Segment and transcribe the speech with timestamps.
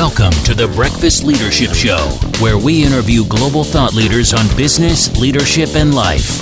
[0.00, 1.98] Welcome to the Breakfast Leadership Show,
[2.42, 6.40] where we interview global thought leaders on business, leadership, and life.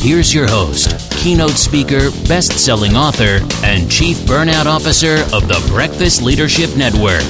[0.00, 6.20] Here's your host, keynote speaker, best selling author, and chief burnout officer of the Breakfast
[6.20, 7.22] Leadership Network,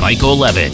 [0.00, 0.72] Michael Levitt.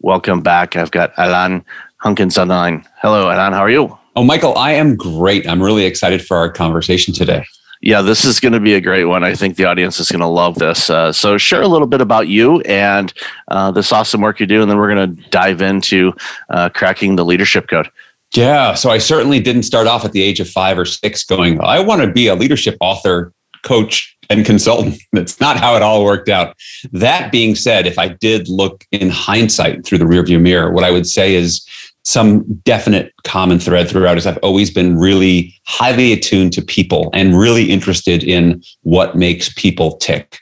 [0.00, 0.74] Welcome back.
[0.74, 1.66] I've got Alain
[2.02, 2.86] Hunkins on line.
[3.02, 3.52] Hello, Alain.
[3.52, 3.98] How are you?
[4.18, 5.46] Oh, Michael, I am great.
[5.46, 7.44] I'm really excited for our conversation today.
[7.80, 9.22] Yeah, this is going to be a great one.
[9.22, 10.90] I think the audience is going to love this.
[10.90, 13.12] Uh, so, share a little bit about you and
[13.46, 16.12] uh, this awesome work you do, and then we're going to dive into
[16.50, 17.88] uh, cracking the leadership code.
[18.34, 21.60] Yeah, so I certainly didn't start off at the age of five or six going,
[21.60, 25.00] I want to be a leadership author, coach, and consultant.
[25.12, 26.56] That's not how it all worked out.
[26.90, 30.90] That being said, if I did look in hindsight through the rearview mirror, what I
[30.90, 31.64] would say is
[32.08, 37.38] some definite common thread throughout is I've always been really highly attuned to people and
[37.38, 40.38] really interested in what makes people tick.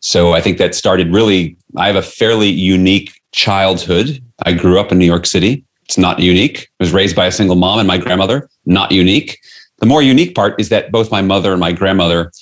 [0.00, 4.18] So I think that started really, I have a fairly unique childhood.
[4.46, 5.62] I grew up in New York City.
[5.84, 6.68] It's not unique.
[6.80, 9.38] I was raised by a single mom and my grandmother, not unique.
[9.80, 12.32] The more unique part is that both my mother and my grandmother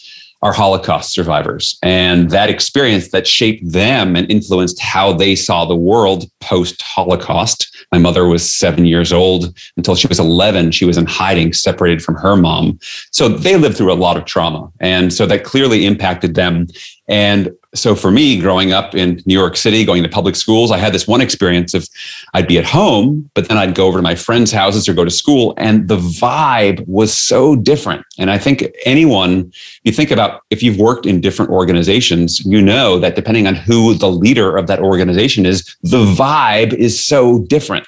[0.43, 1.77] are Holocaust survivors.
[1.83, 7.75] And that experience that shaped them and influenced how they saw the world post Holocaust.
[7.91, 10.71] My mother was seven years old until she was 11.
[10.71, 12.79] She was in hiding, separated from her mom.
[13.11, 14.71] So they lived through a lot of trauma.
[14.81, 16.69] And so that clearly impacted them.
[17.09, 20.79] And so for me, growing up in New York City, going to public schools, I
[20.79, 21.87] had this one experience of
[22.35, 25.05] I'd be at home, but then I'd go over to my friends' houses or go
[25.05, 28.05] to school, and the vibe was so different.
[28.19, 29.53] And I think anyone,
[29.85, 33.95] you think about if you've worked in different organizations, you know that depending on who
[33.95, 37.87] the leader of that organization is, the vibe is so different.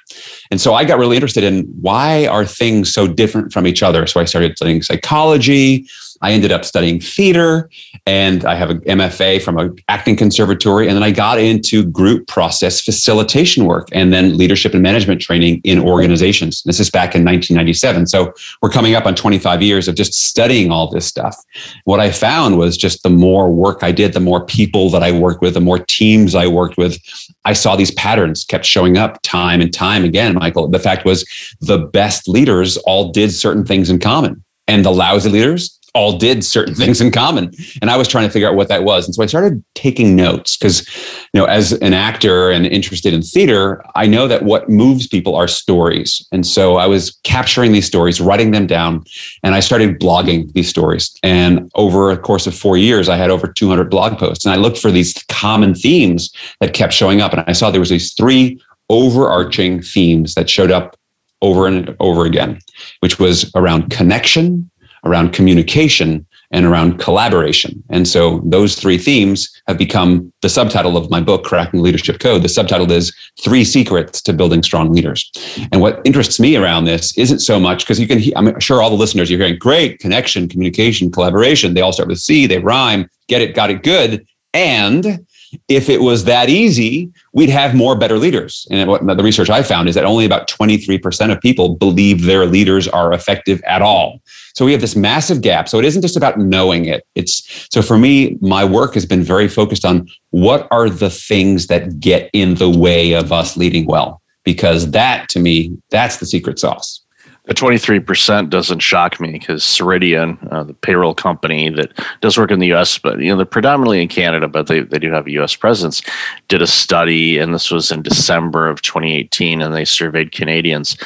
[0.51, 4.07] And so I got really interested in why are things so different from each other.
[4.07, 5.87] So I started studying psychology.
[6.23, 7.71] I ended up studying theater
[8.07, 10.87] and I have an MFA from an acting conservatory.
[10.87, 15.63] And then I got into group process facilitation work and then leadership and management training
[15.65, 16.63] in organizations.
[16.65, 18.07] This is back in 1997.
[18.07, 21.37] So we're coming up on 25 years of just studying all this stuff.
[21.85, 25.13] What I found was just the more work I did, the more people that I
[25.13, 26.99] worked with, the more teams I worked with,
[27.47, 30.69] I saw these patterns kept showing up time and time again, Michael.
[30.69, 31.25] The fact was
[31.61, 34.45] the best leaders all did certain things in common.
[34.69, 37.53] And the lousy leaders all did certain things in common.
[37.81, 39.07] And I was trying to figure out what that was.
[39.07, 40.87] And so I started taking notes because,
[41.33, 45.37] you know, as an actor and interested in theater, I know that what moves people
[45.37, 46.27] are stories.
[46.33, 49.05] And so I was capturing these stories, writing them down,
[49.43, 51.15] and I started blogging these stories.
[51.23, 54.45] And over a course of four years, I had over 200 blog posts.
[54.45, 57.33] And I looked for these common themes that kept showing up.
[57.33, 60.97] And I saw there was these three overarching themes that showed up
[61.43, 62.59] over and over again,
[63.01, 64.71] which was around connection,
[65.05, 67.83] around communication and around collaboration.
[67.91, 72.43] And so those three themes have become the subtitle of my book, Cracking Leadership Code.
[72.43, 75.31] The subtitle is Three Secrets to Building Strong Leaders.
[75.71, 78.91] And what interests me around this isn't so much because you can, I'm sure all
[78.91, 81.75] the listeners you're hearing great connection, communication, collaboration.
[81.75, 84.27] They all start with C, they rhyme, get it, got it good.
[84.53, 85.25] And
[85.69, 88.67] if it was that easy, we'd have more better leaders.
[88.71, 92.47] And what the research I found is that only about 23% of people believe their
[92.47, 94.21] leaders are effective at all.
[94.55, 95.69] So we have this massive gap.
[95.69, 97.05] So it isn't just about knowing it.
[97.15, 101.67] It's so for me, my work has been very focused on what are the things
[101.69, 106.27] that get in the way of us leading well, because that to me, that's the
[106.27, 107.01] secret sauce.
[107.45, 112.61] The 23% doesn't shock me because Ceridian, uh, the payroll company that does work in
[112.61, 115.33] the US, but you know, they're predominantly in Canada, but they, they do have a
[115.33, 116.03] US presence,
[116.49, 120.97] did a study, and this was in December of 2018, and they surveyed Canadians.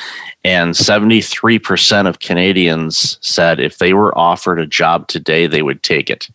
[0.44, 6.10] And 73% of Canadians said if they were offered a job today, they would take
[6.10, 6.28] it.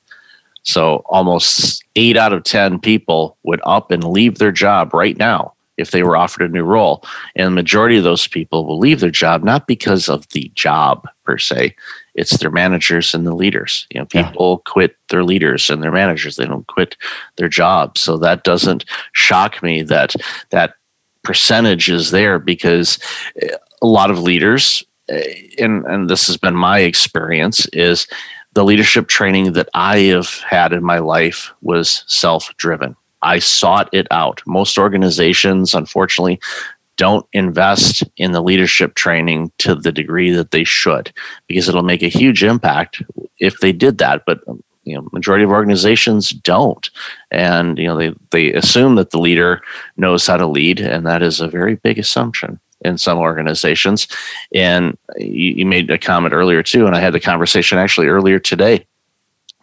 [0.64, 5.54] So almost eight out of 10 people would up and leave their job right now
[5.80, 7.04] if they were offered a new role.
[7.36, 11.08] And the majority of those people will leave their job not because of the job
[11.24, 11.76] per se,
[12.16, 13.88] it's their managers and the leaders.
[13.92, 14.72] You know, people yeah.
[14.72, 16.98] quit their leaders and their managers, they don't quit
[17.38, 18.02] their jobs.
[18.02, 20.16] So that doesn't shock me that
[20.50, 20.76] that
[21.24, 23.00] percentage is there because
[23.42, 28.08] eh, a lot of leaders eh, and and this has been my experience is
[28.54, 32.96] the leadership training that I have had in my life was self driven.
[33.22, 34.42] I sought it out.
[34.46, 36.40] Most organizations, unfortunately,
[36.96, 41.12] don't invest in the leadership training to the degree that they should
[41.48, 43.02] because it'll make a huge impact
[43.38, 46.90] if they did that but um, you know majority of organizations don't
[47.32, 49.62] and you know they they assume that the leader
[49.96, 54.08] knows how to lead and that is a very big assumption in some organizations.
[54.54, 58.08] And uh, you, you made a comment earlier too, and I had the conversation actually
[58.08, 58.86] earlier today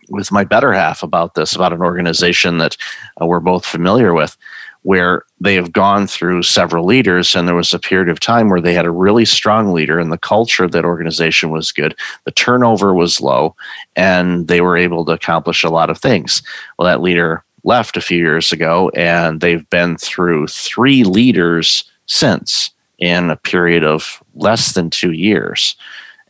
[0.08, 2.76] with my better half about this, about an organization that
[3.20, 4.36] uh, we're both familiar with,
[4.82, 8.60] where they have gone through several leaders, and there was a period of time where
[8.60, 11.96] they had a really strong leader, and the culture of that organization was good.
[12.24, 13.56] The turnover was low,
[13.96, 16.40] and they were able to accomplish a lot of things.
[16.78, 22.70] Well, that leader left a few years ago, and they've been through three leaders since
[22.98, 25.74] in a period of less than two years.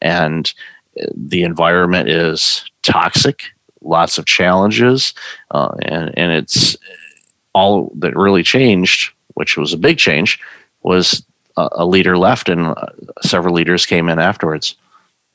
[0.00, 0.52] And
[1.00, 3.44] uh, the environment is toxic
[3.86, 5.14] lots of challenges,
[5.50, 6.76] uh, and and it's
[7.54, 10.38] all that really changed, which was a big change,
[10.82, 11.24] was
[11.56, 12.86] a, a leader left and uh,
[13.22, 14.76] several leaders came in afterwards.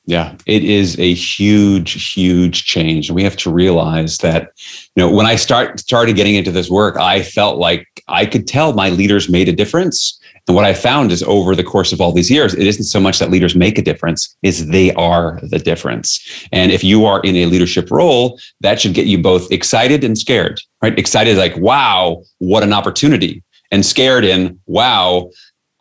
[0.05, 3.11] Yeah, it is a huge, huge change.
[3.11, 4.51] We have to realize that,
[4.95, 8.47] you know, when I start started getting into this work, I felt like I could
[8.47, 10.19] tell my leaders made a difference.
[10.47, 12.99] And what I found is over the course of all these years, it isn't so
[12.99, 16.19] much that leaders make a difference, is they are the difference.
[16.51, 20.17] And if you are in a leadership role, that should get you both excited and
[20.17, 20.97] scared, right?
[20.97, 23.43] Excited like, wow, what an opportunity.
[23.69, 25.29] And scared in, wow,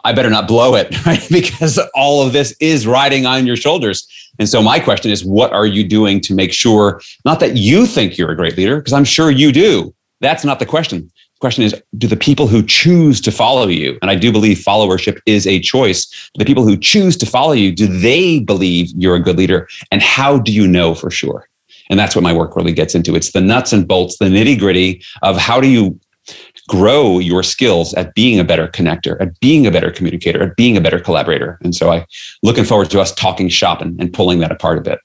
[0.04, 1.24] I better not blow it, right?
[1.30, 4.06] Because all of this is riding on your shoulders.
[4.38, 7.86] And so my question is, what are you doing to make sure, not that you
[7.86, 9.94] think you're a great leader, because I'm sure you do.
[10.20, 13.98] That's not the question The question is do the people who choose to follow you
[14.02, 17.72] and i do believe followership is a choice the people who choose to follow you
[17.72, 21.48] do they believe you're a good leader and how do you know for sure
[21.88, 24.58] and that's what my work really gets into it's the nuts and bolts the nitty
[24.58, 25.98] gritty of how do you
[26.70, 30.76] grow your skills at being a better connector at being a better communicator at being
[30.76, 32.06] a better collaborator and so i
[32.44, 35.00] looking forward to us talking shop and, and pulling that apart a bit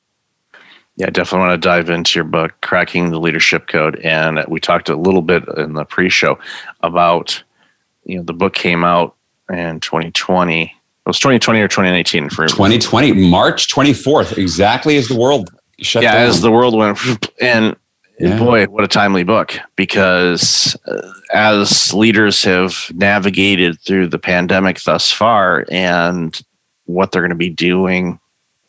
[0.98, 4.00] yeah, I definitely want to dive into your book, Cracking the Leadership Code.
[4.00, 6.40] And we talked a little bit in the pre show
[6.82, 7.44] about,
[8.06, 9.16] you know, the book came out
[9.52, 10.64] in 2020.
[10.64, 10.72] It
[11.06, 15.50] was 2020 or 2019 for 2020, March 24th, exactly as the world
[15.82, 16.30] shut yeah, down.
[16.30, 16.98] as the world went.
[17.42, 17.76] And
[18.20, 18.40] yeah.
[18.40, 25.12] boy, what a timely book because uh, as leaders have navigated through the pandemic thus
[25.12, 26.42] far and
[26.86, 28.20] what they're going to be doing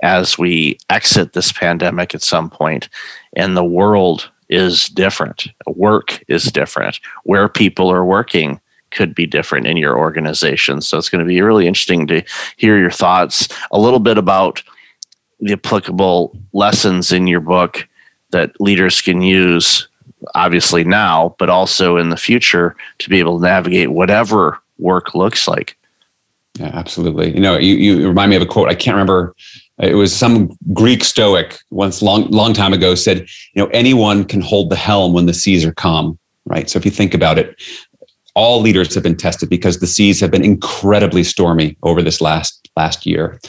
[0.03, 2.89] as we exit this pandemic at some point
[3.35, 8.61] and the world is different work is different where people are working
[8.91, 12.23] could be different in your organization so it's going to be really interesting to
[12.57, 14.63] hear your thoughts a little bit about
[15.41, 17.89] the applicable lessons in your book
[18.31, 19.88] that leaders can use
[20.34, 25.46] obviously now but also in the future to be able to navigate whatever work looks
[25.46, 25.76] like.
[26.58, 27.34] Yeah absolutely.
[27.34, 29.34] You know you, you remind me of a quote i can't remember.
[29.78, 34.40] It was some Greek Stoic once long long time ago said, you know, anyone can
[34.40, 36.70] hold the helm when the seas are calm, right?
[36.70, 37.61] So if you think about it,
[38.37, 42.69] all leaders have been tested because the seas have been incredibly stormy over this last
[42.77, 43.41] last year.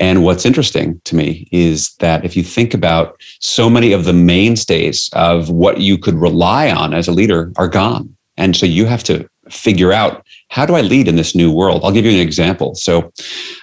[0.00, 4.12] And what's interesting to me is that if you think about so many of the
[4.12, 8.14] mainstays of what you could rely on as a leader are gone.
[8.36, 11.82] And so you have to figure out how do I lead in this new world?
[11.84, 12.74] I'll give you an example.
[12.74, 13.12] So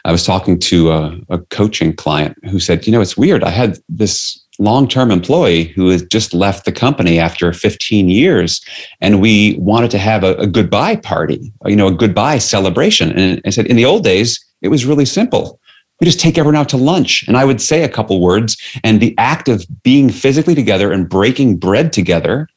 [0.06, 3.44] I was talking to a, a coaching client who said, you know, it's weird.
[3.44, 8.62] I had this long-term employee who has just left the company after 15 years
[9.02, 13.42] and we wanted to have a, a goodbye party you know a goodbye celebration and
[13.46, 15.60] i said in the old days it was really simple
[16.00, 19.00] we just take everyone out to lunch and i would say a couple words and
[19.00, 22.48] the act of being physically together and breaking bread together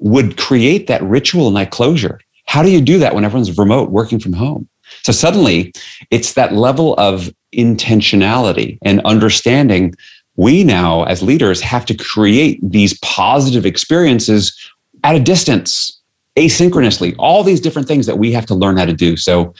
[0.00, 3.90] would create that ritual and that closure how do you do that when everyone's remote
[3.90, 4.68] working from home?
[5.02, 5.72] So suddenly
[6.10, 9.94] it's that level of intentionality and understanding.
[10.36, 14.56] We now, as leaders, have to create these positive experiences
[15.04, 16.00] at a distance,
[16.36, 19.16] asynchronously, all these different things that we have to learn how to do.
[19.16, 19.54] So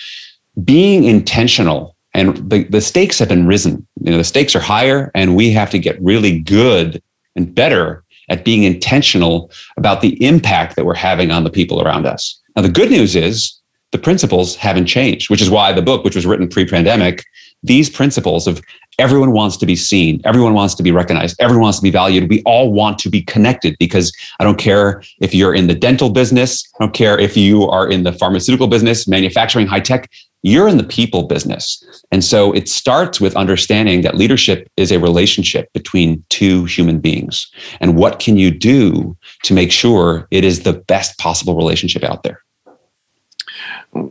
[0.65, 3.87] being intentional and the, the stakes have been risen.
[4.01, 7.03] You know, the stakes are higher and we have to get really good
[7.37, 12.07] and better at being intentional about the impact that we're having on the people around
[12.07, 12.41] us.
[12.57, 16.17] Now, the good news is the principles haven't changed, which is why the book, which
[16.17, 17.25] was written pre pandemic,
[17.65, 18.63] these principles of
[18.99, 22.31] everyone wants to be seen, everyone wants to be recognized, everyone wants to be valued.
[22.31, 26.11] We all want to be connected because I don't care if you're in the dental
[26.11, 30.09] business, I don't care if you are in the pharmaceutical business, manufacturing, high tech,
[30.43, 31.83] you're in the people business.
[32.13, 37.51] And so it starts with understanding that leadership is a relationship between two human beings.
[37.81, 42.25] And what can you do to make sure it is the best possible relationship out
[42.25, 42.44] there?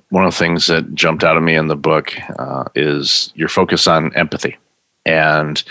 [0.10, 3.50] One of the things that jumped out of me in the book uh, is your
[3.50, 4.58] focus on empathy.
[5.06, 5.62] And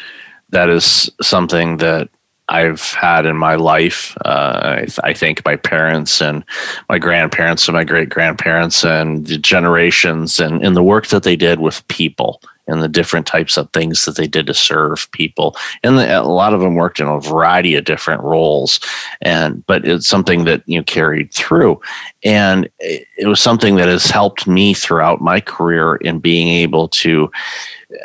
[0.51, 2.09] that is something that
[2.49, 4.17] I've had in my life.
[4.25, 6.45] Uh, I, th- I, think my parents and
[6.89, 11.37] my grandparents and my great grandparents and the generations and, and the work that they
[11.37, 15.57] did with people and the different types of things that they did to serve people.
[15.83, 18.81] And a lot of them worked in a variety of different roles.
[19.21, 21.81] And but it's something that you know carried through,
[22.25, 27.31] and it was something that has helped me throughout my career in being able to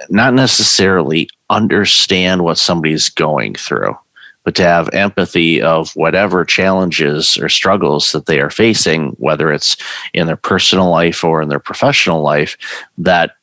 [0.09, 3.97] not necessarily understand what somebody's going through
[4.47, 9.75] but to have empathy of whatever challenges or struggles that they are facing, whether it's
[10.13, 12.55] in their personal life or in their professional life,
[12.97, 13.35] that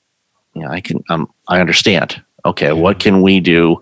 [0.62, 2.23] know, I can um, I understand.
[2.44, 3.80] Okay, what can we do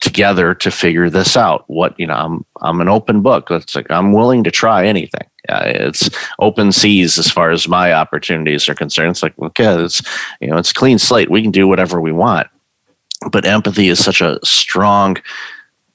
[0.00, 1.64] together to figure this out?
[1.68, 3.50] What you know, I'm I'm an open book.
[3.50, 5.26] It's like I'm willing to try anything.
[5.48, 6.10] Uh, it's
[6.40, 9.10] open seas as far as my opportunities are concerned.
[9.10, 10.02] It's like okay, it's
[10.40, 11.30] you know, it's clean slate.
[11.30, 12.48] We can do whatever we want.
[13.30, 15.16] But empathy is such a strong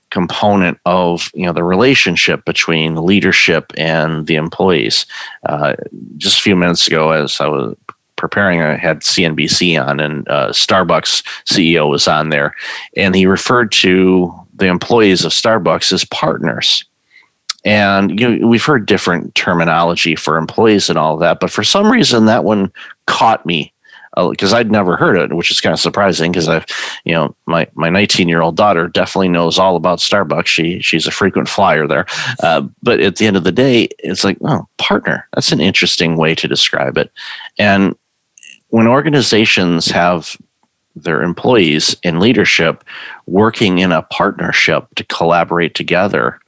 [0.09, 5.05] component of you know the relationship between leadership and the employees.
[5.47, 5.75] Uh,
[6.17, 7.75] just a few minutes ago, as I was
[8.21, 12.55] preparing, I had CNBC on, and uh, Starbucks CEO was on there,
[12.95, 16.85] and he referred to the employees of Starbucks as partners.
[17.65, 21.91] And you know, we've heard different terminology for employees and all that, but for some
[21.91, 22.71] reason that one
[23.07, 23.73] caught me
[24.29, 26.65] because uh, I'd never heard it, which is kind of surprising because I've,
[27.05, 30.47] you know, my my 19 year old daughter definitely knows all about Starbucks.
[30.47, 32.05] She she's a frequent flyer there,
[32.43, 35.27] uh, but at the end of the day, it's like, oh, partner.
[35.33, 37.11] That's an interesting way to describe it.
[37.57, 37.95] And
[38.71, 40.37] when organizations have
[40.95, 42.83] their employees in leadership
[43.27, 46.39] working in a partnership to collaborate together,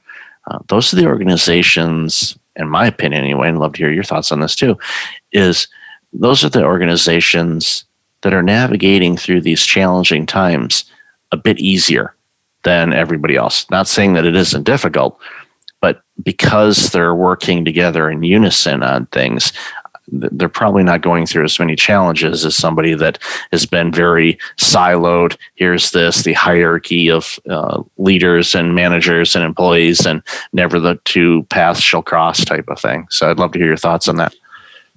[0.50, 4.32] uh, those are the organizations, in my opinion anyway, and love to hear your thoughts
[4.32, 4.76] on this too,
[5.32, 5.68] is
[6.12, 7.84] those are the organizations
[8.22, 10.84] that are navigating through these challenging times
[11.30, 12.14] a bit easier
[12.62, 13.68] than everybody else.
[13.70, 15.20] Not saying that it isn't difficult,
[15.82, 19.52] but because they're working together in unison on things,
[20.08, 23.18] they're probably not going through as many challenges as somebody that
[23.52, 25.36] has been very siloed.
[25.54, 31.44] Here's this the hierarchy of uh, leaders and managers and employees, and never the two
[31.44, 33.06] paths shall cross type of thing.
[33.10, 34.34] So I'd love to hear your thoughts on that.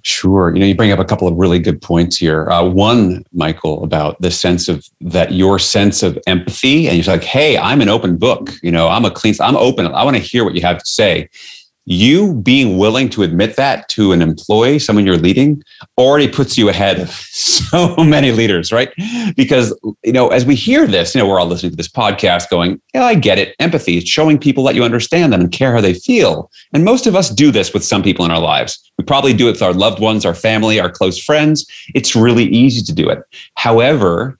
[0.02, 0.54] Sure.
[0.54, 2.48] You know, you bring up a couple of really good points here.
[2.48, 7.24] Uh, one, Michael, about the sense of that your sense of empathy, and you're like,
[7.24, 8.50] "Hey, I'm an open book.
[8.62, 9.34] You know, I'm a clean.
[9.40, 9.86] I'm open.
[9.86, 11.28] I want to hear what you have to say."
[11.90, 15.62] You being willing to admit that to an employee, someone you're leading,
[15.96, 18.92] already puts you ahead of so many leaders, right?
[19.36, 22.50] Because, you know, as we hear this, you know, we're all listening to this podcast
[22.50, 23.56] going, yeah, I get it.
[23.58, 26.50] Empathy showing people that you understand them and care how they feel.
[26.74, 28.78] And most of us do this with some people in our lives.
[28.98, 31.64] We probably do it with our loved ones, our family, our close friends.
[31.94, 33.20] It's really easy to do it.
[33.54, 34.38] However,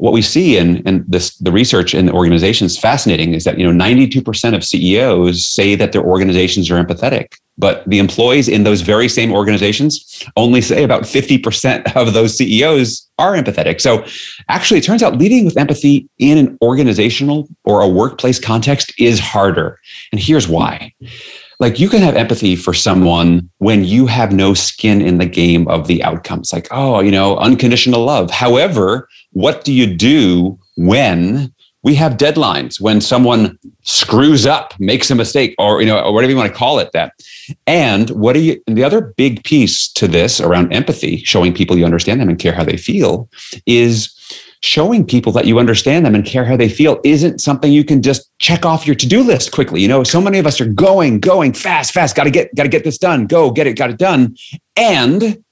[0.00, 3.84] what we see in, this the research in the organizations fascinating is that you know
[3.84, 9.08] 92% of CEOs say that their organizations are empathetic but the employees in those very
[9.08, 13.82] same organizations only say about 50% of those CEOs are empathetic.
[13.82, 14.04] So
[14.48, 19.20] actually it turns out leading with empathy in an organizational or a workplace context is
[19.20, 19.78] harder.
[20.10, 20.94] And here's why
[21.60, 25.68] like you can have empathy for someone when you have no skin in the game
[25.68, 28.30] of the outcomes like oh you know unconditional love.
[28.30, 31.52] However what do you do when
[31.82, 36.32] we have deadlines when someone screws up makes a mistake or you know or whatever
[36.32, 37.12] you want to call it that?
[37.66, 41.84] And what are you the other big piece to this around empathy showing people you
[41.84, 43.28] understand them and care how they feel
[43.66, 44.16] is
[44.60, 48.02] showing people that you understand them and care how they feel isn't something you can
[48.02, 49.80] just check off your to-do list quickly.
[49.80, 52.64] You know, so many of us are going, going fast, fast, got to get, got
[52.64, 53.26] to get this done.
[53.26, 54.36] Go get it, got it done.
[54.76, 55.42] And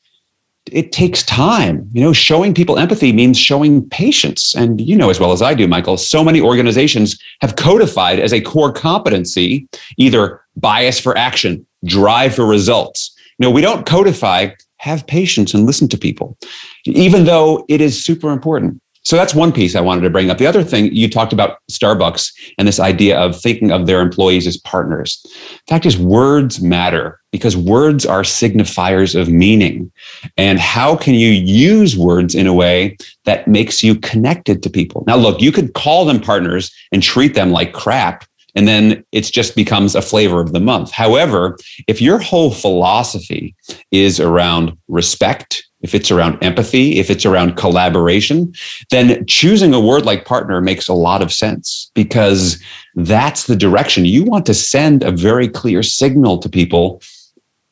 [0.70, 1.88] it takes time.
[1.92, 4.54] You know, showing people empathy means showing patience.
[4.54, 8.32] And you know as well as I do, Michael, so many organizations have codified as
[8.34, 13.16] a core competency either bias for action, drive for results.
[13.38, 16.36] You know, we don't codify have patience and listen to people,
[16.84, 18.80] even though it is super important.
[19.08, 20.36] So that's one piece I wanted to bring up.
[20.36, 24.46] The other thing you talked about Starbucks and this idea of thinking of their employees
[24.46, 25.18] as partners.
[25.24, 29.90] The fact is, words matter because words are signifiers of meaning.
[30.36, 35.04] And how can you use words in a way that makes you connected to people?
[35.06, 38.26] Now, look, you could call them partners and treat them like crap.
[38.54, 40.90] And then it just becomes a flavor of the month.
[40.90, 43.54] However, if your whole philosophy
[43.90, 48.52] is around respect, if it's around empathy, if it's around collaboration,
[48.90, 52.62] then choosing a word like partner makes a lot of sense because
[52.96, 54.04] that's the direction.
[54.04, 57.00] You want to send a very clear signal to people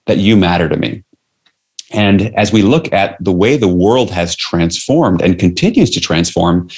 [0.06, 1.02] that you matter to me.
[1.92, 6.68] And as we look at the way the world has transformed and continues to transform,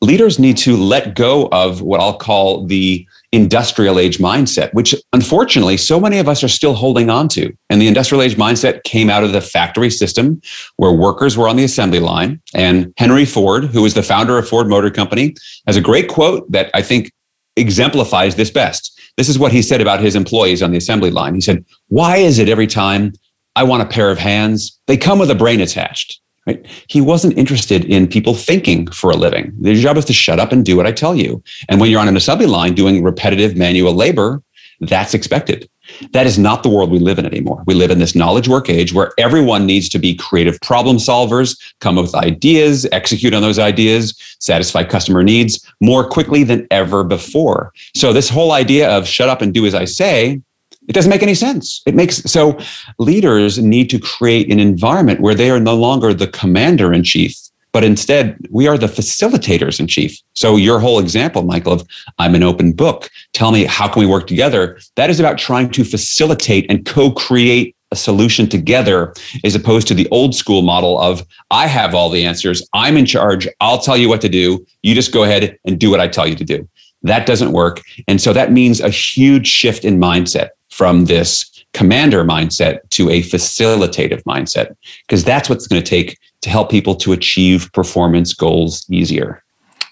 [0.00, 5.76] leaders need to let go of what I'll call the industrial age mindset, which unfortunately
[5.76, 7.52] so many of us are still holding on to.
[7.68, 10.40] And the industrial age mindset came out of the factory system
[10.76, 12.40] where workers were on the assembly line.
[12.54, 15.34] And Henry Ford, who was the founder of Ford Motor Company,
[15.66, 17.10] has a great quote that I think
[17.56, 19.00] exemplifies this best.
[19.16, 21.34] This is what he said about his employees on the assembly line.
[21.34, 23.12] He said, Why is it every time
[23.56, 26.20] I want a pair of hands, they come with a brain attached?
[26.46, 26.66] Right?
[26.88, 29.52] He wasn't interested in people thinking for a living.
[29.58, 31.42] Their job is to shut up and do what I tell you.
[31.68, 34.42] And when you're on an assembly line doing repetitive manual labor,
[34.80, 35.68] that's expected.
[36.12, 37.62] That is not the world we live in anymore.
[37.66, 41.58] We live in this knowledge work age where everyone needs to be creative problem solvers,
[41.80, 47.04] come up with ideas, execute on those ideas, satisfy customer needs more quickly than ever
[47.04, 47.72] before.
[47.94, 50.40] So, this whole idea of shut up and do as I say
[50.88, 51.82] it doesn't make any sense.
[51.86, 52.58] It makes so
[52.98, 57.36] leaders need to create an environment where they are no longer the commander in chief,
[57.72, 60.18] but instead we are the facilitators in chief.
[60.34, 61.86] So your whole example, Michael, of
[62.18, 63.10] I'm an open book.
[63.32, 64.78] Tell me how can we work together?
[64.96, 69.14] That is about trying to facilitate and co-create a solution together
[69.44, 72.66] as opposed to the old school model of I have all the answers.
[72.72, 73.46] I'm in charge.
[73.60, 74.66] I'll tell you what to do.
[74.82, 76.68] You just go ahead and do what I tell you to do.
[77.02, 77.82] That doesn't work.
[78.08, 83.22] And so that means a huge shift in mindset from this commander mindset to a
[83.22, 84.74] facilitative mindset,
[85.06, 89.40] because that's what's going to take to help people to achieve performance goals easier.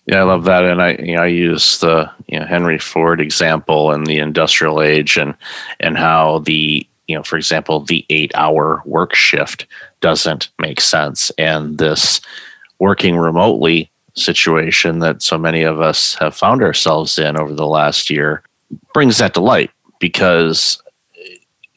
[0.06, 3.20] Yeah, I love that, and I you know, I use the you know Henry Ford
[3.20, 5.34] example and the industrial age, and
[5.78, 9.66] and how the you know for example the eight hour work shift
[10.00, 12.20] doesn't make sense, and this
[12.80, 18.10] working remotely situation that so many of us have found ourselves in over the last
[18.10, 18.42] year
[18.92, 19.70] brings that to light
[20.02, 20.82] because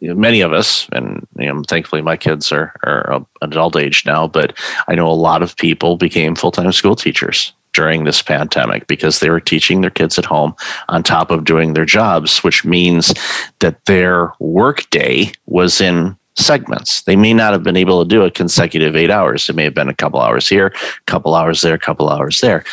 [0.01, 4.57] many of us, and you know, thankfully my kids are, are adult age now, but
[4.87, 9.19] I know a lot of people became full time school teachers during this pandemic because
[9.19, 10.55] they were teaching their kids at home
[10.89, 13.13] on top of doing their jobs, which means
[13.59, 17.03] that their workday was in segments.
[17.03, 19.49] They may not have been able to do a consecutive eight hours.
[19.49, 22.41] It may have been a couple hours here, a couple hours there, a couple hours
[22.41, 22.63] there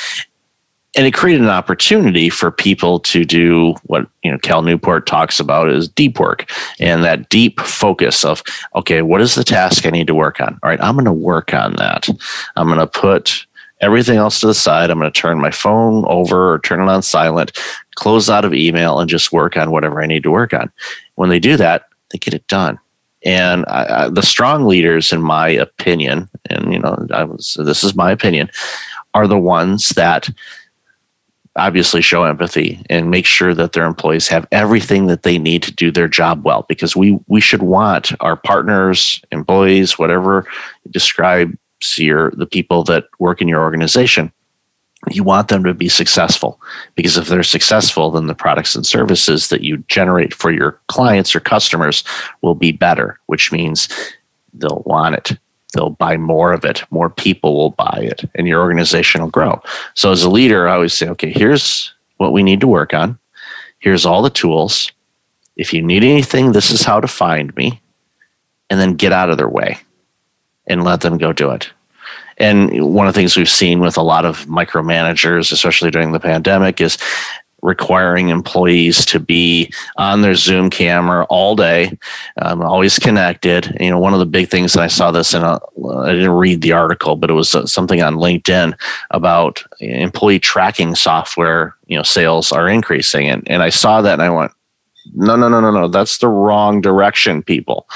[0.94, 5.40] and it created an opportunity for people to do what you know cal newport talks
[5.40, 8.42] about is deep work and that deep focus of
[8.74, 10.59] okay what is the task i need to work on?
[10.62, 12.09] All right i'm going to work on that.
[12.57, 13.46] I'm going to put
[13.81, 14.90] everything else to the side.
[14.90, 17.59] I'm going to turn my phone over or turn it on silent
[17.96, 20.70] close out of email and just work on whatever i need to work on.
[21.16, 22.78] When they do that they get it done.
[23.24, 27.85] And I, I, the strong leaders in my opinion and you know i was this
[27.85, 28.50] is my opinion
[29.14, 30.28] are the ones that
[31.57, 35.73] obviously show empathy and make sure that their employees have everything that they need to
[35.73, 40.47] do their job well because we we should want our partners employees whatever
[40.91, 41.55] describes
[41.97, 44.33] your the people that work in your organization
[45.11, 46.61] you want them to be successful
[46.95, 51.35] because if they're successful then the products and services that you generate for your clients
[51.35, 52.03] or customers
[52.41, 53.88] will be better which means
[54.55, 55.38] they'll want it
[55.73, 56.83] they'll buy more of it.
[56.91, 59.63] More people will buy it, and your organization will grow.
[59.95, 63.19] So, as a leader, I always say, okay, here's what we need to work on.
[63.79, 64.93] Here's all the tools.
[65.57, 67.81] If you need anything, this is how to find me.
[68.71, 69.79] And then get out of their way
[70.67, 71.71] and let them go do it.
[72.39, 76.21] And one of the things we've seen with a lot of micromanagers, especially during the
[76.21, 76.97] pandemic, is
[77.62, 81.96] requiring employees to be on their Zoom camera all day,
[82.40, 83.77] um, always connected.
[83.81, 85.59] You know, one of the big things that I saw this in—I
[86.12, 88.79] didn't read the article, but it was uh, something on LinkedIn
[89.11, 91.77] about employee tracking software.
[91.87, 94.53] You know, sales are increasing, and and I saw that and I went,
[95.14, 97.88] no, no, no, no, no, that's the wrong direction, people.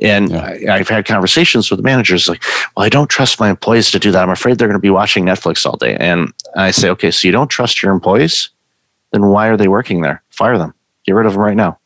[0.00, 0.74] And yeah.
[0.74, 2.42] I, have had conversations with managers like,
[2.76, 4.22] well, I don't trust my employees to do that.
[4.22, 5.96] I'm afraid they're going to be watching Netflix all day.
[5.96, 8.50] And I say, okay, so you don't trust your employees?
[9.16, 10.22] Then why are they working there?
[10.30, 10.74] Fire them.
[11.04, 11.78] Get rid of them right now.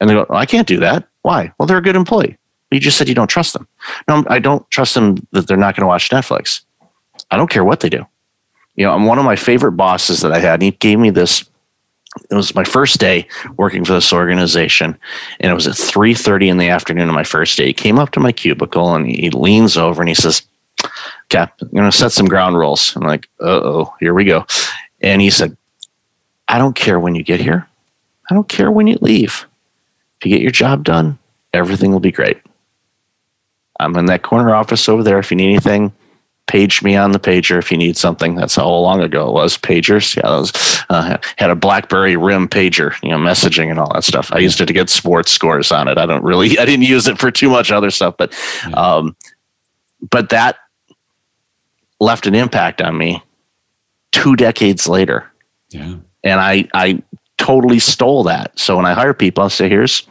[0.00, 1.06] And they go, I can't do that.
[1.22, 1.52] Why?
[1.58, 2.38] Well, they're a good employee.
[2.70, 3.68] You just said you don't trust them.
[4.08, 6.62] No, I don't trust them that they're not going to watch Netflix.
[7.30, 8.04] I don't care what they do.
[8.74, 10.60] You know, I'm one of my favorite bosses that I had.
[10.60, 11.48] he gave me this.
[12.30, 14.96] It was my first day working for this organization,
[15.40, 17.66] and it was at 3:30 in the afternoon of my first day.
[17.66, 20.42] He came up to my cubicle and he leans over and he says,
[21.24, 24.46] "Okay, I'm going to set some ground rules." I'm like, "Uh oh, here we go."
[25.00, 25.56] And he said,
[26.48, 27.68] I don't care when you get here.
[28.30, 29.46] I don't care when you leave.
[30.18, 31.18] If you get your job done,
[31.52, 32.38] everything will be great.
[33.80, 35.18] I'm in that corner office over there.
[35.18, 35.92] If you need anything,
[36.46, 38.34] page me on the pager if you need something.
[38.34, 39.58] That's how long ago it was.
[39.58, 40.52] Pagers, yeah, was,
[40.90, 44.30] uh, had a BlackBerry Rim pager, you know, messaging and all that stuff.
[44.32, 45.98] I used it to get sports scores on it.
[45.98, 48.32] I don't really, I didn't use it for too much other stuff, but,
[48.74, 49.16] um,
[50.10, 50.56] but that
[51.98, 53.22] left an impact on me
[54.12, 55.30] two decades later.
[55.70, 55.96] Yeah.
[56.24, 57.02] And I, I
[57.38, 58.58] totally stole that.
[58.58, 60.06] So when I hire people, I'll say, here's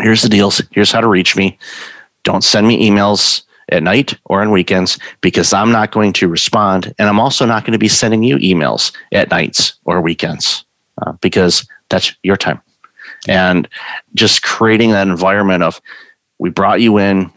[0.00, 0.62] here's the deals.
[0.70, 1.58] Here's how to reach me.
[2.22, 6.94] Don't send me emails at night or on weekends because I'm not going to respond.
[6.98, 10.64] And I'm also not going to be sending you emails at nights or weekends
[11.02, 12.60] uh, because that's your time.
[13.28, 13.68] And
[14.14, 15.80] just creating that environment of
[16.38, 17.30] we brought you in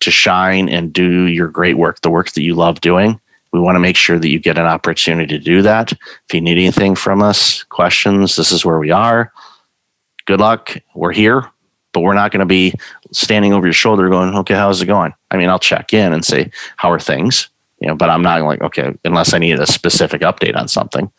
[0.00, 3.20] to shine and do your great work, the work that you love doing.
[3.56, 5.92] We want to make sure that you get an opportunity to do that.
[5.92, 9.32] If you need anything from us, questions, this is where we are.
[10.26, 10.76] Good luck.
[10.94, 11.50] We're here
[11.96, 12.74] but we're not going to be
[13.10, 15.14] standing over your shoulder going, okay, how's it going?
[15.30, 17.48] I mean, I'll check in and say, how are things?
[17.80, 21.10] You know, but I'm not like, okay, unless I need a specific update on something.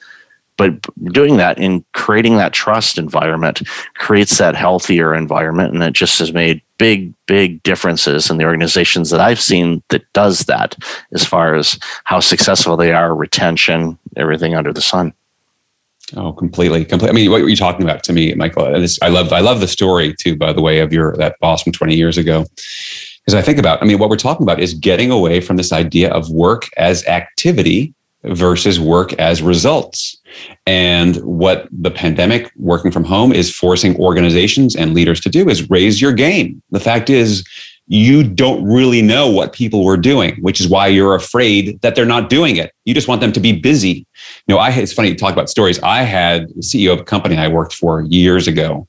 [0.55, 5.73] But doing that and creating that trust environment creates that healthier environment.
[5.73, 10.11] And it just has made big, big differences in the organizations that I've seen that
[10.13, 10.75] does that
[11.13, 15.13] as far as how successful they are, retention, everything under the sun.
[16.15, 17.09] Oh, completely, completely.
[17.09, 18.71] I mean, what were you talking about to me, Michael?
[18.79, 20.37] This, I love, I love the story too.
[20.37, 22.45] By the way, of your that boss from twenty years ago,
[23.25, 23.81] because I think about.
[23.81, 27.05] I mean, what we're talking about is getting away from this idea of work as
[27.07, 30.17] activity versus work as results.
[30.65, 35.69] And what the pandemic, working from home, is forcing organizations and leaders to do is
[35.69, 36.61] raise your game.
[36.71, 37.43] The fact is,
[37.89, 42.05] you don't really know what people were doing, which is why you're afraid that they're
[42.05, 42.73] not doing it.
[42.83, 44.05] You just want them to be busy.
[44.45, 45.79] You know, I it's funny to talk about stories.
[45.79, 48.87] I had CEO of a company I worked for years ago,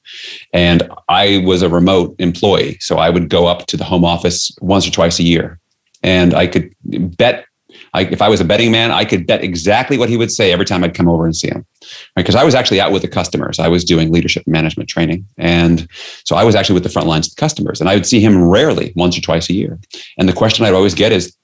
[0.52, 2.76] and I was a remote employee.
[2.80, 5.60] So I would go up to the home office once or twice a year.
[6.02, 6.74] And I could
[7.16, 7.44] bet
[7.92, 10.52] I, if I was a betting man, I could bet exactly what he would say
[10.52, 11.66] every time I'd come over and see him.
[12.16, 12.42] Because right?
[12.42, 13.58] I was actually out with the customers.
[13.58, 15.26] I was doing leadership management training.
[15.36, 15.88] And
[16.24, 17.80] so I was actually with the front lines of the customers.
[17.80, 19.78] And I would see him rarely, once or twice a year.
[20.16, 21.36] And the question I'd always get is,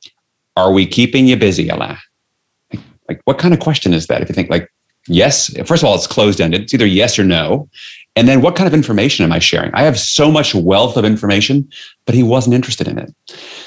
[0.57, 1.99] Are we keeping you busy, Alain?
[2.73, 4.23] Like, like what kind of question is that?
[4.23, 4.71] If you think like,
[5.09, 6.63] yes, first of all, it's closed ended.
[6.63, 7.69] It's either yes or no.
[8.17, 9.75] And then what kind of information am I sharing?
[9.75, 11.69] I have so much wealth of information,
[12.07, 13.13] but he wasn't interested in it.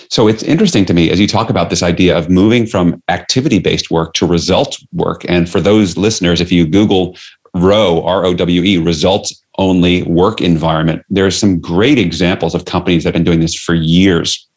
[0.10, 3.60] So it's interesting to me as you talk about this idea of moving from activity
[3.60, 5.26] based work to result work.
[5.28, 7.18] And for those listeners, if you Google
[7.54, 12.66] ROWE, R O W E, results only work environment, there are some great examples of
[12.66, 14.48] companies that have been doing this for years.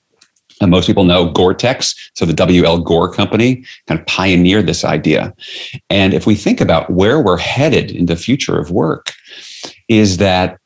[0.60, 2.80] And most people know Gore-Tex, so the W.L.
[2.80, 5.32] Gore company kind of pioneered this idea.
[5.88, 9.14] And if we think about where we're headed in the future of work,
[9.88, 10.59] is that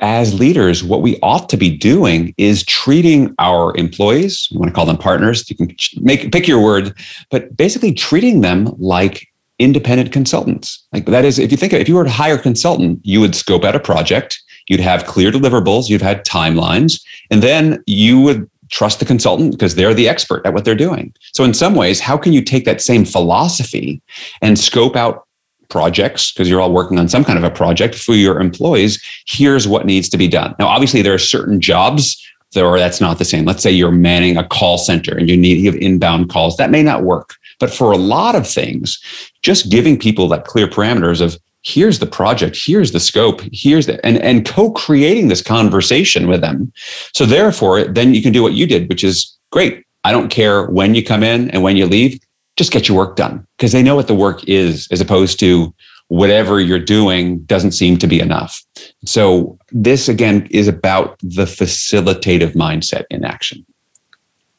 [0.00, 4.74] as leaders, what we ought to be doing is treating our employees, you want to
[4.74, 6.94] call them partners, you can make pick your word,
[7.30, 9.26] but basically treating them like
[9.58, 10.86] independent consultants.
[10.92, 13.20] Like that is, if you think of, if you were to hire a consultant, you
[13.20, 18.20] would scope out a project, you'd have clear deliverables, you'd had timelines, and then you
[18.20, 21.12] would trust the consultant because they're the expert at what they're doing.
[21.32, 24.00] So in some ways, how can you take that same philosophy
[24.40, 25.26] and scope out
[25.70, 29.66] projects because you're all working on some kind of a project for your employees here's
[29.66, 30.54] what needs to be done.
[30.58, 32.20] Now obviously there are certain jobs
[32.52, 33.44] that or that's not the same.
[33.44, 36.56] Let's say you're manning a call center and you need you have inbound calls.
[36.56, 37.34] That may not work.
[37.58, 38.98] But for a lot of things
[39.42, 42.58] just giving people that clear parameters of here's the project.
[42.60, 43.42] Here's the scope.
[43.52, 46.72] Here's the and and co-creating this conversation with them.
[47.14, 49.84] So therefore then you can do what you did which is great.
[50.04, 52.18] I don't care when you come in and when you leave
[52.60, 55.74] just get your work done because they know what the work is as opposed to
[56.08, 58.62] whatever you're doing doesn't seem to be enough.
[59.06, 63.64] So this again is about the facilitative mindset in action.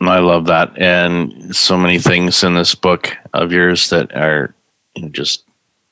[0.02, 0.76] I love that.
[0.80, 4.56] And so many things in this book of yours that are
[5.12, 5.44] just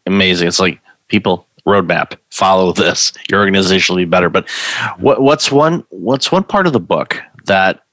[0.07, 0.47] amazing.
[0.47, 3.13] It's like people roadmap, follow this.
[3.29, 4.31] Your organization will be better.
[4.31, 4.49] But
[4.97, 7.83] what, what's one what's one part of the book that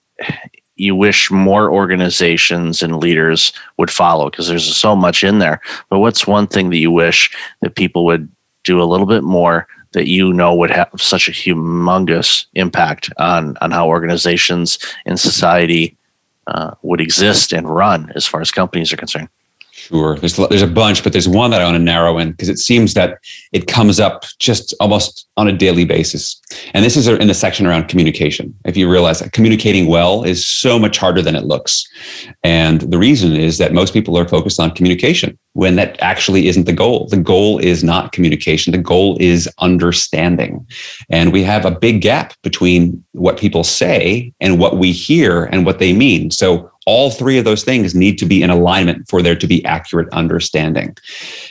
[0.76, 5.60] you wish more organizations and leaders would follow because there's so much in there.
[5.88, 7.30] But what's one thing that you wish
[7.62, 8.30] that people would
[8.64, 13.56] do a little bit more that you know would have such a humongous impact on
[13.60, 15.96] on how organizations and society
[16.48, 19.28] uh, would exist and run as far as companies are concerned?
[19.86, 20.16] Sure.
[20.16, 22.58] There's there's a bunch, but there's one that I want to narrow in because it
[22.58, 23.18] seems that
[23.52, 26.40] it comes up just almost on a daily basis.
[26.74, 28.52] And this is in the section around communication.
[28.64, 31.86] If you realize that communicating well is so much harder than it looks.
[32.42, 36.64] And the reason is that most people are focused on communication when that actually isn't
[36.64, 37.06] the goal.
[37.06, 38.72] The goal is not communication.
[38.72, 40.66] The goal is understanding.
[41.10, 45.64] And we have a big gap between what people say and what we hear and
[45.64, 46.32] what they mean.
[46.32, 49.64] So all three of those things need to be in alignment for there to be
[49.64, 50.96] accurate understanding.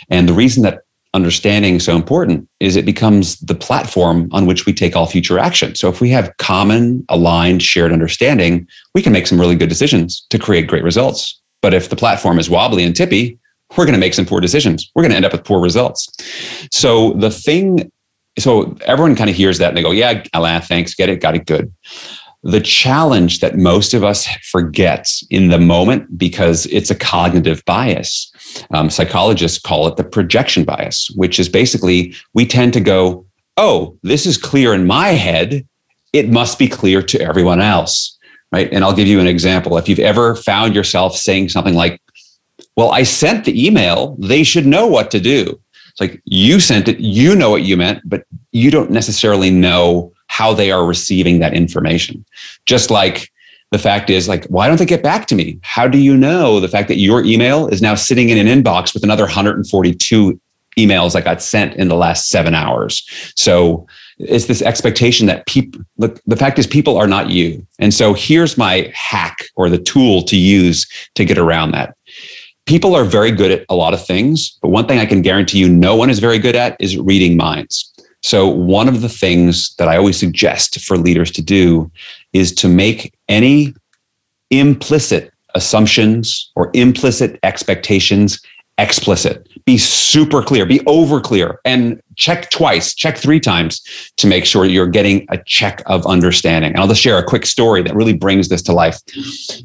[0.09, 0.81] And the reason that
[1.13, 5.39] understanding is so important is it becomes the platform on which we take all future
[5.39, 5.73] action.
[5.75, 10.25] So if we have common, aligned, shared understanding, we can make some really good decisions
[10.29, 11.41] to create great results.
[11.61, 13.39] But if the platform is wobbly and tippy,
[13.75, 14.91] we're going to make some poor decisions.
[14.93, 16.11] We're going to end up with poor results.
[16.71, 17.91] So the thing,
[18.37, 21.35] so everyone kind of hears that and they go, yeah, Alain, thanks, get it, got
[21.35, 21.73] it, good.
[22.45, 28.31] The challenge that most of us forget in the moment because it's a cognitive bias.
[28.71, 33.25] Um, psychologists call it the projection bias, which is basically we tend to go,
[33.58, 35.67] oh, this is clear in my head.
[36.13, 38.17] It must be clear to everyone else.
[38.51, 38.71] Right.
[38.71, 39.77] And I'll give you an example.
[39.77, 41.99] If you've ever found yourself saying something like,
[42.77, 44.15] well, I sent the email.
[44.19, 45.60] They should know what to do.
[45.89, 50.13] It's like you sent it, you know what you meant, but you don't necessarily know
[50.27, 52.25] how they are receiving that information.
[52.65, 53.31] Just like
[53.71, 55.59] the fact is like why don't they get back to me?
[55.61, 58.93] How do you know the fact that your email is now sitting in an inbox
[58.93, 60.39] with another 142
[60.77, 63.07] emails that got sent in the last 7 hours?
[63.35, 67.65] So it's this expectation that people look the fact is people are not you.
[67.79, 71.95] And so here's my hack or the tool to use to get around that
[72.65, 75.59] people are very good at a lot of things, but one thing I can guarantee
[75.59, 77.91] you no one is very good at is reading minds.
[78.25, 81.91] So, one of the things that I always suggest for leaders to do
[82.33, 83.75] is to make any
[84.49, 88.41] implicit assumptions or implicit expectations
[88.79, 89.44] explicit.
[89.65, 93.82] Be super clear, be over clear, and check twice, check three times
[94.17, 96.71] to make sure you're getting a check of understanding.
[96.71, 98.99] And I'll just share a quick story that really brings this to life.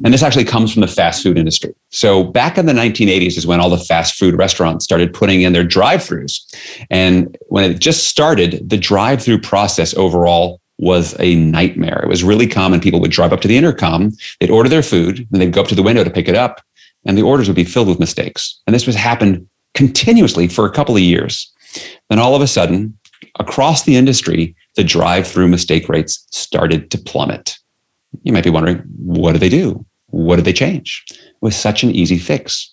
[0.02, 1.74] And this actually comes from the fast food industry.
[1.90, 5.52] So back in the 1980s is when all the fast food restaurants started putting in
[5.52, 6.40] their drive-throughs.
[6.88, 12.00] And when it just started, the drive-through process overall was a nightmare.
[12.02, 12.80] It was really common.
[12.80, 15.68] People would drive up to the intercom, they'd order their food, and they'd go up
[15.68, 16.62] to the window to pick it up,
[17.04, 18.58] and the orders would be filled with mistakes.
[18.66, 21.52] And this was happened continuously for a couple of years.
[22.08, 22.98] Then all of a sudden,
[23.38, 27.58] across the industry, the drive through mistake rates started to plummet.
[28.22, 29.84] You might be wondering, what did they do?
[30.06, 31.04] What did they change?
[31.10, 32.72] It was such an easy fix.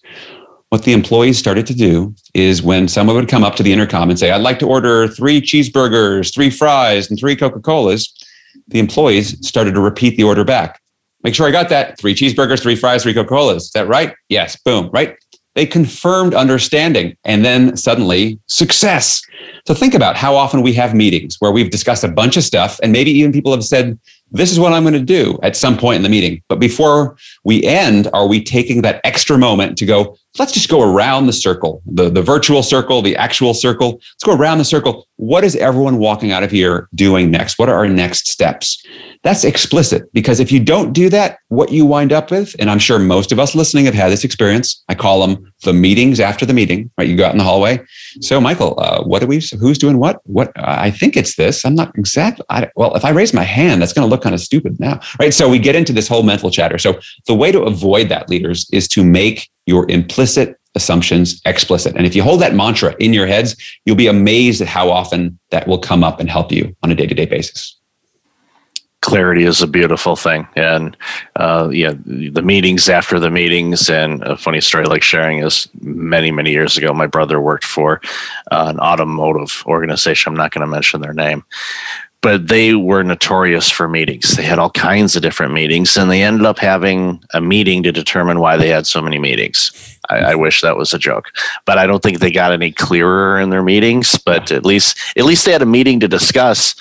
[0.70, 4.10] What the employees started to do is when someone would come up to the intercom
[4.10, 8.14] and say, I'd like to order three cheeseburgers, three fries, and three Coca Colas,
[8.68, 10.82] the employees started to repeat the order back.
[11.24, 11.98] Make sure I got that.
[11.98, 13.66] Three cheeseburgers, three fries, three Coca Colas.
[13.66, 14.14] Is that right?
[14.30, 14.58] Yes.
[14.58, 14.90] Boom.
[14.92, 15.16] Right.
[15.58, 19.24] They confirmed understanding and then suddenly success.
[19.66, 22.80] So think about how often we have meetings where we've discussed a bunch of stuff
[22.84, 25.76] and maybe even people have said, this is what I'm going to do at some
[25.76, 26.44] point in the meeting.
[26.48, 30.82] But before we end, are we taking that extra moment to go, let's just go
[30.82, 33.94] around the circle, the, the virtual circle, the actual circle.
[33.94, 35.08] Let's go around the circle.
[35.16, 37.58] What is everyone walking out of here doing next?
[37.58, 38.84] What are our next steps?
[39.24, 42.80] That's explicit because if you don't do that, what you wind up with, and I'm
[42.80, 44.84] sure most of us listening have had this experience.
[44.90, 47.08] I call them the meetings after the meeting, right?
[47.08, 47.84] You go out in the hallway.
[48.22, 50.22] So, Michael, uh, what do we, who's doing what?
[50.26, 51.66] What, I think it's this.
[51.66, 54.36] I'm not exactly, I, well, if I raise my hand, that's going to look kind
[54.36, 55.34] of stupid now, right?
[55.34, 56.78] So we get into this whole mental chatter.
[56.78, 61.96] So the way to avoid that, leaders, is to make your implicit assumptions explicit.
[61.96, 65.38] And if you hold that mantra in your heads, you'll be amazed at how often
[65.52, 67.76] that will come up and help you on a day to day basis.
[69.02, 70.48] Clarity is a beautiful thing.
[70.56, 70.98] And
[71.36, 76.32] uh, yeah the meetings after the meetings and a funny story like sharing is many
[76.32, 78.02] many years ago my brother worked for
[78.52, 80.32] uh, an automotive organization.
[80.32, 81.44] I'm not going to mention their name
[82.22, 84.36] but they were notorious for meetings.
[84.36, 87.92] They had all kinds of different meetings and they ended up having a meeting to
[87.92, 89.72] determine why they had so many meetings.
[90.10, 91.26] I, I wish that was a joke
[91.66, 95.26] but i don't think they got any clearer in their meetings but at least at
[95.26, 96.76] least they had a meeting to discuss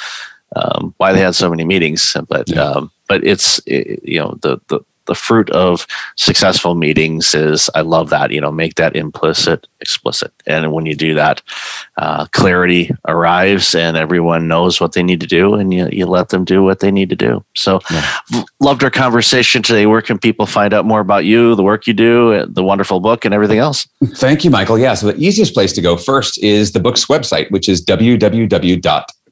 [0.54, 2.16] um, why they had so many meetings.
[2.28, 7.70] But um, but it's it, you know the the the fruit of successful meetings is
[7.74, 11.42] I love that you know make that implicit explicit, and when you do that,
[11.96, 16.28] uh, clarity arrives, and everyone knows what they need to do, and you you let
[16.30, 17.44] them do what they need to do.
[17.54, 18.44] So, yeah.
[18.60, 19.86] loved our conversation today.
[19.86, 23.24] Where can people find out more about you, the work you do, the wonderful book,
[23.24, 23.88] and everything else?
[24.16, 24.78] Thank you, Michael.
[24.78, 28.82] Yeah, so the easiest place to go first is the book's website, which is www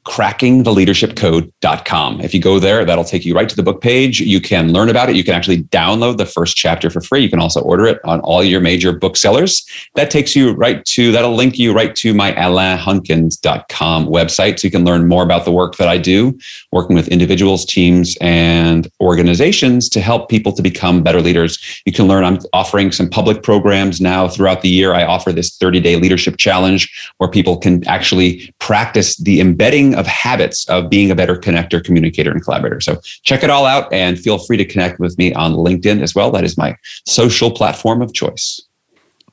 [0.05, 2.21] crackingtheleadershipcode.com.
[2.21, 4.21] If you go there, that'll take you right to the book page.
[4.21, 5.15] You can learn about it.
[5.15, 7.21] You can actually download the first chapter for free.
[7.21, 9.65] You can also order it on all your major booksellers.
[9.95, 14.59] That takes you right to, that'll link you right to my alainhunkins.com website.
[14.59, 16.37] So you can learn more about the work that I do,
[16.71, 21.81] working with individuals, teams, and organizations to help people to become better leaders.
[21.85, 24.93] You can learn, I'm offering some public programs now throughout the year.
[24.93, 30.07] I offer this 30 day leadership challenge where people can actually practice the embedding of
[30.07, 32.81] habits of being a better connector, communicator, and collaborator.
[32.81, 36.15] So check it all out and feel free to connect with me on LinkedIn as
[36.15, 36.31] well.
[36.31, 38.61] That is my social platform of choice.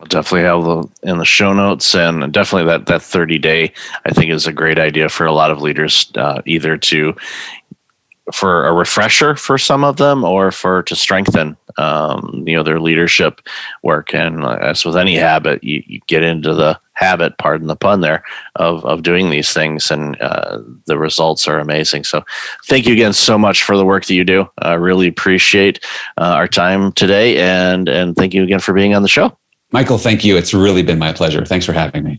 [0.01, 3.73] I'll definitely have the in the show notes and definitely that that 30 day
[4.05, 7.15] I think is a great idea for a lot of leaders uh, either to
[8.33, 12.81] for a refresher for some of them or for to strengthen um, you know their
[12.81, 13.41] leadership
[13.83, 14.15] work.
[14.15, 18.23] And as with any habit you, you, get into the habit pardon the pun there
[18.57, 19.91] of, of doing these things.
[19.91, 22.05] And uh, the results are amazing.
[22.05, 22.23] So
[22.67, 24.49] thank you again so much for the work that you do.
[24.59, 25.85] I really appreciate
[26.19, 27.39] uh, our time today.
[27.39, 29.37] And and thank you again for being on the show.
[29.71, 30.37] Michael thank you.
[30.37, 31.45] It's really been my pleasure.
[31.47, 32.19] Thanks for having me